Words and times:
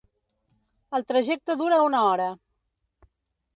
El 0.99 1.05
trajecte 1.11 1.57
dura 1.61 1.79
una 1.91 2.01
hora. 2.09 2.33